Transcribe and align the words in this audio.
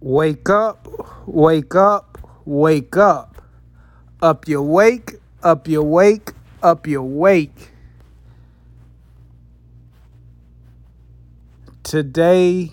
Wake 0.00 0.48
up, 0.48 0.88
wake 1.26 1.74
up, 1.74 2.18
wake 2.46 2.96
up. 2.96 3.42
Up 4.22 4.48
your 4.48 4.62
wake, 4.62 5.16
up 5.42 5.68
your 5.68 5.82
wake, 5.82 6.32
up 6.62 6.86
your 6.86 7.02
wake. 7.02 7.72
Today, 11.82 12.72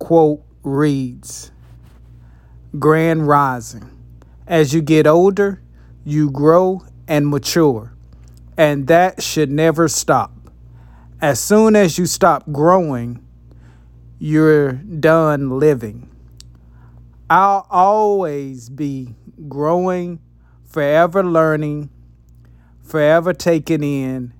quote 0.00 0.42
reads 0.64 1.52
Grand 2.78 3.28
Rising. 3.28 3.88
As 4.48 4.74
you 4.74 4.82
get 4.82 5.06
older, 5.06 5.62
you 6.04 6.30
grow 6.30 6.84
and 7.06 7.28
mature, 7.28 7.92
and 8.56 8.88
that 8.88 9.22
should 9.22 9.52
never 9.52 9.86
stop. 9.86 10.32
As 11.20 11.38
soon 11.38 11.76
as 11.76 11.98
you 11.98 12.06
stop 12.06 12.50
growing, 12.50 13.24
you're 14.18 14.72
done 14.72 15.58
living. 15.58 16.10
I'll 17.30 17.66
always 17.70 18.68
be 18.68 19.14
growing, 19.48 20.20
forever 20.64 21.22
learning, 21.22 21.90
forever 22.82 23.32
taking 23.32 23.82
in 23.82 24.32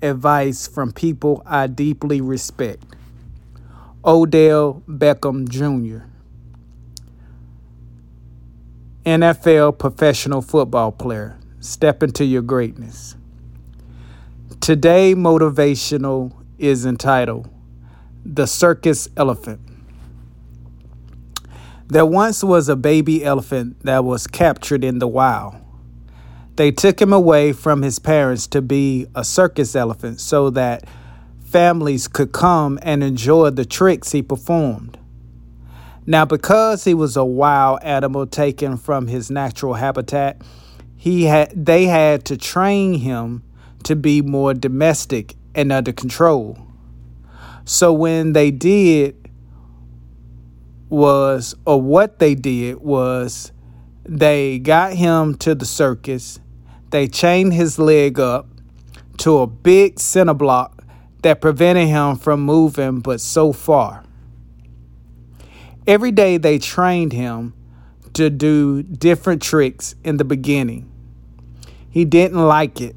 advice 0.00 0.66
from 0.66 0.92
people 0.92 1.42
I 1.44 1.66
deeply 1.66 2.20
respect. 2.20 2.84
Odell 4.04 4.82
Beckham 4.88 5.48
Jr., 5.48 6.06
NFL 9.04 9.78
professional 9.78 10.42
football 10.42 10.92
player. 10.92 11.38
Step 11.60 12.02
into 12.02 12.24
your 12.24 12.42
greatness. 12.42 13.16
Today, 14.60 15.14
motivational 15.14 16.32
is 16.58 16.84
entitled 16.86 17.48
The 18.30 18.46
Circus 18.46 19.08
Elephant. 19.16 19.58
There 21.86 22.04
once 22.04 22.44
was 22.44 22.68
a 22.68 22.76
baby 22.76 23.24
elephant 23.24 23.80
that 23.84 24.04
was 24.04 24.26
captured 24.26 24.84
in 24.84 24.98
the 24.98 25.08
wild. 25.08 25.54
They 26.56 26.70
took 26.70 27.00
him 27.00 27.10
away 27.10 27.54
from 27.54 27.80
his 27.80 27.98
parents 27.98 28.46
to 28.48 28.60
be 28.60 29.06
a 29.14 29.24
circus 29.24 29.74
elephant 29.74 30.20
so 30.20 30.50
that 30.50 30.84
families 31.42 32.06
could 32.06 32.32
come 32.32 32.78
and 32.82 33.02
enjoy 33.02 33.48
the 33.48 33.64
tricks 33.64 34.12
he 34.12 34.20
performed. 34.20 34.98
Now, 36.04 36.26
because 36.26 36.84
he 36.84 36.92
was 36.92 37.16
a 37.16 37.24
wild 37.24 37.78
animal 37.82 38.26
taken 38.26 38.76
from 38.76 39.06
his 39.06 39.30
natural 39.30 39.72
habitat, 39.72 40.42
he 40.98 41.24
had 41.24 41.50
they 41.64 41.86
had 41.86 42.26
to 42.26 42.36
train 42.36 42.92
him 42.92 43.42
to 43.84 43.96
be 43.96 44.20
more 44.20 44.52
domestic 44.52 45.34
and 45.54 45.72
under 45.72 45.92
control. 45.92 46.67
So 47.68 47.92
when 47.92 48.32
they 48.32 48.50
did 48.50 49.28
was 50.88 51.54
or 51.66 51.78
what 51.82 52.18
they 52.18 52.34
did 52.34 52.78
was 52.78 53.52
they 54.04 54.58
got 54.58 54.94
him 54.94 55.34
to 55.34 55.54
the 55.54 55.66
circus. 55.66 56.40
They 56.88 57.08
chained 57.08 57.52
his 57.52 57.78
leg 57.78 58.18
up 58.18 58.48
to 59.18 59.40
a 59.40 59.46
big 59.46 60.00
center 60.00 60.32
block 60.32 60.82
that 61.22 61.42
prevented 61.42 61.88
him 61.88 62.16
from 62.16 62.40
moving 62.40 63.00
but 63.00 63.20
so 63.20 63.52
far. 63.52 64.02
Every 65.86 66.10
day 66.10 66.38
they 66.38 66.58
trained 66.58 67.12
him 67.12 67.52
to 68.14 68.30
do 68.30 68.82
different 68.82 69.42
tricks 69.42 69.94
in 70.02 70.16
the 70.16 70.24
beginning. 70.24 70.90
He 71.90 72.06
didn't 72.06 72.42
like 72.42 72.80
it 72.80 72.96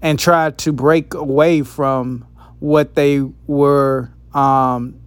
and 0.00 0.16
tried 0.16 0.58
to 0.58 0.72
break 0.72 1.12
away 1.12 1.62
from 1.62 2.24
what 2.60 2.94
they 2.94 3.20
were 3.46 4.10
um, 4.34 4.98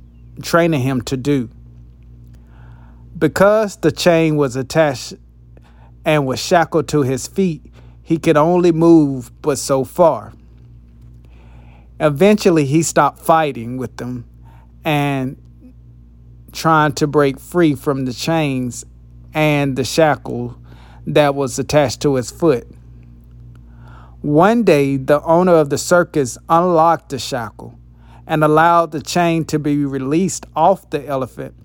training 0.41 0.81
him 0.81 1.01
to 1.03 1.17
do. 1.17 1.49
Because 3.17 3.77
the 3.77 3.91
chain 3.91 4.37
was 4.37 4.55
attached 4.55 5.13
and 6.05 6.25
was 6.25 6.39
shackled 6.39 6.87
to 6.89 7.01
his 7.01 7.27
feet, 7.27 7.61
he 8.01 8.17
could 8.17 8.37
only 8.37 8.71
move 8.71 9.31
but 9.41 9.57
so 9.57 9.83
far. 9.83 10.33
Eventually, 11.99 12.65
he 12.65 12.81
stopped 12.81 13.19
fighting 13.19 13.77
with 13.77 13.97
them 13.97 14.25
and 14.85 15.37
trying 16.51 16.93
to 16.93 17.07
break 17.07 17.39
free 17.39 17.75
from 17.75 18.05
the 18.05 18.13
chains 18.13 18.85
and 19.33 19.75
the 19.75 19.83
shackle 19.83 20.57
that 21.05 21.35
was 21.35 21.59
attached 21.59 22.01
to 22.01 22.15
his 22.15 22.31
foot. 22.31 22.67
One 24.21 24.63
day, 24.63 24.97
the 24.97 25.21
owner 25.23 25.53
of 25.53 25.69
the 25.69 25.77
circus 25.77 26.37
unlocked 26.49 27.09
the 27.09 27.19
shackle 27.19 27.79
and 28.27 28.43
allowed 28.43 28.91
the 28.91 29.01
chain 29.01 29.45
to 29.45 29.57
be 29.57 29.85
released 29.85 30.45
off 30.55 30.89
the 30.89 31.05
elephant. 31.07 31.55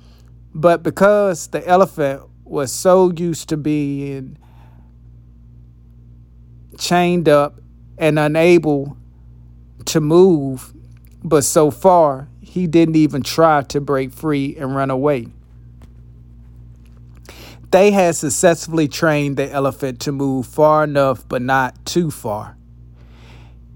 But 0.54 0.82
because 0.82 1.48
the 1.48 1.66
elephant 1.66 2.22
was 2.44 2.72
so 2.72 3.10
used 3.10 3.48
to 3.48 3.56
being 3.56 4.38
chained 6.78 7.28
up 7.28 7.60
and 7.98 8.18
unable 8.18 8.96
to 9.86 10.00
move, 10.00 10.72
but 11.24 11.42
so 11.42 11.70
far 11.72 12.28
he 12.40 12.66
didn't 12.68 12.96
even 12.96 13.22
try 13.22 13.62
to 13.62 13.80
break 13.80 14.12
free 14.12 14.56
and 14.56 14.76
run 14.76 14.90
away. 14.90 15.26
They 17.74 17.90
had 17.90 18.14
successfully 18.14 18.86
trained 18.86 19.36
the 19.36 19.50
elephant 19.50 19.98
to 20.02 20.12
move 20.12 20.46
far 20.46 20.84
enough, 20.84 21.28
but 21.28 21.42
not 21.42 21.84
too 21.84 22.12
far. 22.12 22.56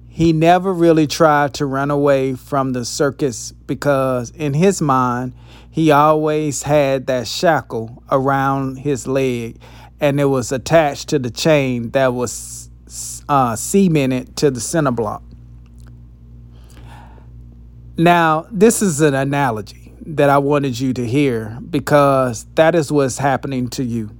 He 0.06 0.32
never 0.32 0.72
really 0.72 1.08
tried 1.08 1.54
to 1.54 1.66
run 1.66 1.90
away 1.90 2.34
from 2.34 2.74
the 2.74 2.84
circus 2.84 3.50
because, 3.50 4.30
in 4.30 4.54
his 4.54 4.80
mind, 4.80 5.32
he 5.68 5.90
always 5.90 6.62
had 6.62 7.08
that 7.08 7.26
shackle 7.26 8.04
around 8.08 8.76
his 8.76 9.08
leg 9.08 9.60
and 9.98 10.20
it 10.20 10.26
was 10.26 10.52
attached 10.52 11.08
to 11.08 11.18
the 11.18 11.30
chain 11.30 11.90
that 11.90 12.14
was 12.14 12.70
uh, 13.28 13.56
cemented 13.56 14.36
to 14.36 14.52
the 14.52 14.60
center 14.60 14.92
block. 14.92 15.24
Now, 17.96 18.46
this 18.52 18.80
is 18.80 19.00
an 19.00 19.14
analogy 19.14 19.87
that 20.08 20.30
I 20.30 20.38
wanted 20.38 20.80
you 20.80 20.94
to 20.94 21.06
hear 21.06 21.58
because 21.68 22.46
that 22.54 22.74
is 22.74 22.90
what's 22.90 23.18
happening 23.18 23.68
to 23.70 23.84
you. 23.84 24.10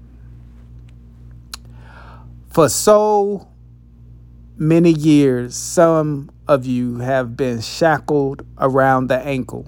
For 2.51 2.69
so 2.69 3.49
many 4.57 4.91
years, 4.91 5.57
some 5.57 6.31
of 6.47 6.67
you 6.67 6.99
have 6.99 7.37
been 7.37 7.61
shackled 7.61 8.45
around 8.59 9.07
the 9.07 9.19
ankle, 9.19 9.67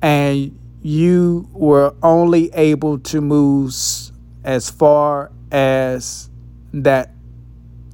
and 0.00 0.56
you 0.82 1.48
were 1.52 1.94
only 2.02 2.52
able 2.54 2.98
to 2.98 3.20
move 3.20 3.74
as 4.44 4.70
far 4.70 5.32
as 5.50 6.30
that 6.72 7.10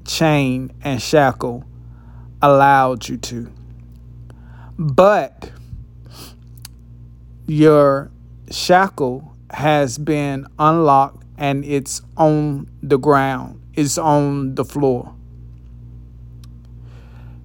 chain 0.04 0.72
and 0.82 1.00
shackle 1.00 1.64
allowed 2.42 3.06
you 3.08 3.16
to 3.18 3.52
but 4.80 5.52
your 7.50 8.12
shackle 8.48 9.36
has 9.50 9.98
been 9.98 10.46
unlocked 10.56 11.24
and 11.36 11.64
it's 11.64 12.00
on 12.16 12.70
the 12.80 12.96
ground, 12.96 13.60
it's 13.74 13.98
on 13.98 14.54
the 14.54 14.64
floor. 14.64 15.12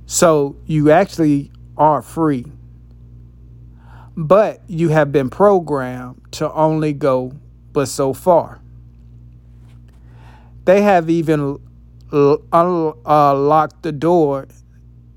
So 0.06 0.58
you 0.68 0.92
actually 0.92 1.52
are 1.76 2.04
free. 2.04 2.46
But 4.16 4.62
you 4.68 4.90
have 4.90 5.12
been 5.12 5.32
programmed 5.32 6.22
to 6.34 6.54
only 6.54 6.94
go 6.94 7.32
but 7.74 7.88
so 7.88 8.14
far. 8.14 8.62
They 10.66 10.84
have 10.84 11.10
even 11.10 11.58
unlocked 12.12 13.82
the 13.82 13.92
door 13.92 14.48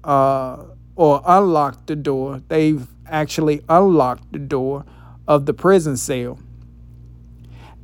uh, 0.02 0.64
or 0.98 1.22
unlocked 1.24 1.86
the 1.86 1.94
door. 1.94 2.42
They've 2.48 2.84
actually 3.06 3.62
unlocked 3.68 4.32
the 4.32 4.40
door 4.40 4.84
of 5.28 5.46
the 5.46 5.54
prison 5.54 5.96
cell. 5.96 6.40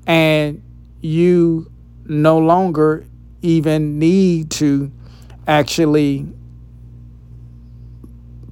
And 0.05 0.63
you 1.01 1.71
no 2.07 2.39
longer 2.39 3.07
even 3.41 4.01
need 4.01 4.51
to 4.51 4.91
actually 5.47 6.27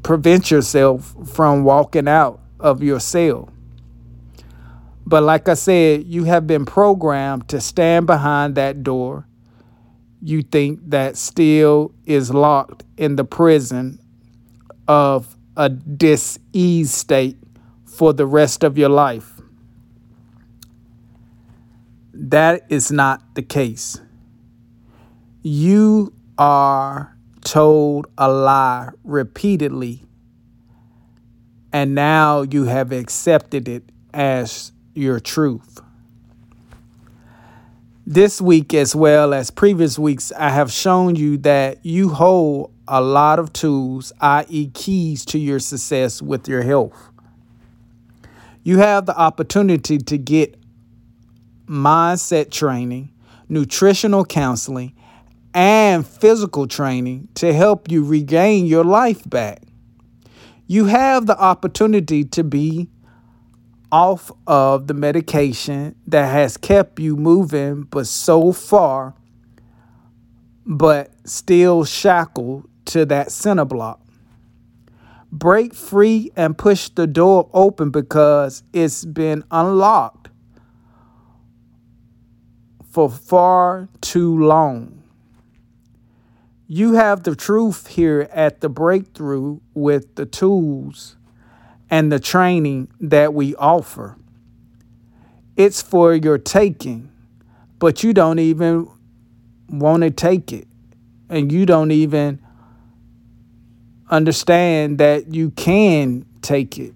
prevent 0.05 0.51
yourself 0.51 1.15
from 1.27 1.65
walking 1.65 2.07
out 2.07 2.39
of 2.61 2.85
your 2.85 3.01
cell. 3.01 3.51
But 5.05 5.25
like 5.25 5.49
I 5.49 5.55
said, 5.55 6.05
you 6.05 6.23
have 6.25 6.47
been 6.47 6.65
programmed 6.65 7.49
to 7.49 7.61
stand 7.61 8.07
behind 8.07 8.55
that 8.55 8.85
door 8.85 9.27
you 10.25 10.41
think 10.41 10.79
that 10.91 11.17
still 11.17 11.93
is 12.07 12.33
locked 12.33 12.85
in 12.97 13.17
the 13.17 13.25
prison 13.25 13.99
of 14.93 15.39
a 15.57 15.71
dis-ease 15.71 16.93
state 16.93 17.39
for 17.87 18.13
the 18.13 18.27
rest 18.27 18.63
of 18.63 18.77
your 18.77 18.91
life. 18.91 19.41
That 22.13 22.67
is 22.69 22.93
not 22.93 23.35
the 23.35 23.41
case. 23.41 23.99
You 25.43 26.13
are 26.37 27.17
told 27.41 28.07
a 28.19 28.31
lie 28.31 28.91
repeatedly 29.03 30.03
and 31.73 31.95
now 31.95 32.43
you 32.43 32.65
have 32.65 32.93
accepted 32.93 33.69
it 33.69 33.85
as 34.13 34.73
your 34.95 35.21
truth. 35.21 35.81
This 38.07 38.43
week, 38.43 38.75
as 38.75 38.95
well 38.95 39.33
as 39.33 39.51
previous 39.51 39.99
weeks, 39.99 40.33
I 40.37 40.51
have 40.51 40.71
shown 40.71 41.17
you 41.17 41.39
that 41.39 41.79
you 41.83 42.11
hold 42.11 42.75
a 42.95 43.01
lot 43.01 43.39
of 43.39 43.55
tools, 43.55 44.13
i.e., 44.21 44.67
keys 44.75 45.25
to 45.25 45.39
your 45.39 45.59
success 45.59 46.21
with 46.21 46.47
your 46.47 46.61
health. 46.61 47.11
You 48.65 48.81
have 48.81 49.07
the 49.07 49.17
opportunity 49.19 49.97
to 49.97 50.19
get 50.19 50.59
mindset 51.65 52.51
training, 52.51 53.11
nutritional 53.49 54.27
counseling, 54.27 54.93
and 55.55 56.07
physical 56.07 56.67
training 56.67 57.29
to 57.37 57.55
help 57.55 57.91
you 57.91 58.05
regain 58.05 58.67
your 58.67 58.85
life 58.85 59.23
back. 59.29 59.63
You 60.67 60.85
have 60.85 61.25
the 61.25 61.39
opportunity 61.39 62.25
to 62.25 62.45
be 62.45 62.91
off 63.91 64.31
of 64.47 64.87
the 64.87 64.95
medication 64.95 65.95
that 66.09 66.31
has 66.31 66.59
kept 66.59 67.01
you 67.01 67.17
moving, 67.17 67.85
but 67.85 68.07
so 68.07 68.53
far, 68.53 69.15
but 70.67 71.11
still 71.25 71.85
shackled 71.87 72.69
to 72.87 73.07
that 73.07 73.33
center 73.33 73.65
block. 73.65 74.01
Break 75.31 75.75
free 75.75 76.31
and 76.37 76.57
push 76.59 76.89
the 76.91 77.07
door 77.07 77.49
open 77.55 77.91
because 77.91 78.63
it's 78.73 79.05
been 79.05 79.45
unlocked 79.51 80.29
for 82.91 83.09
far 83.09 83.89
too 84.03 84.39
long. 84.39 85.03
You 86.67 86.95
have 86.95 87.23
the 87.23 87.35
truth 87.35 87.87
here 87.87 88.29
at 88.31 88.61
the 88.61 88.69
breakthrough 88.69 89.61
with 89.75 90.15
the 90.15 90.27
tools 90.27 91.17
and 91.91 92.13
the 92.13 92.21
training 92.21 92.89
that 93.01 93.35
we 93.35 93.55
offer. 93.57 94.17
It's 95.57 95.83
for 95.83 96.15
your 96.15 96.39
taking, 96.39 97.11
but 97.79 98.03
you 98.03 98.15
don't 98.15 98.39
even 98.39 98.89
want 99.69 100.03
to 100.03 100.11
take 100.11 100.53
it. 100.53 100.67
And 101.29 101.51
you 101.51 101.67
don't 101.67 101.91
even 101.91 102.41
understand 104.13 104.99
that 104.99 105.35
you 105.35 105.51
can 105.51 106.27
take 106.43 106.79
it. 106.79 106.95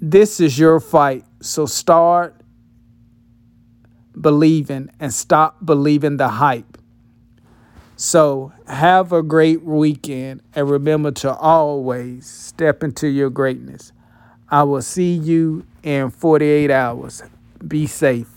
This 0.00 0.40
is 0.40 0.58
your 0.58 0.80
fight. 0.80 1.24
So 1.40 1.66
start 1.66 2.40
believing 4.20 4.90
and 4.98 5.14
stop 5.14 5.64
believing 5.64 6.16
the 6.16 6.28
hype. 6.28 6.78
So 7.94 8.52
have 8.66 9.12
a 9.12 9.22
great 9.22 9.62
weekend 9.62 10.42
and 10.54 10.68
remember 10.68 11.12
to 11.12 11.34
always 11.34 12.26
step 12.26 12.82
into 12.82 13.06
your 13.06 13.30
greatness. 13.30 13.92
I 14.48 14.64
will 14.64 14.82
see 14.82 15.14
you 15.14 15.64
in 15.84 16.10
48 16.10 16.70
hours. 16.72 17.22
Be 17.66 17.86
safe. 17.86 18.35